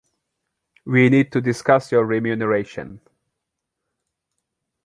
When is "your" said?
1.91-2.05